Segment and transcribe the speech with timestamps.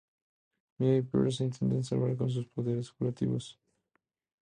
[0.79, 3.59] Mia y Piers intentan salvarlos con sus poderes curativos...
[3.93, 4.03] pero nada.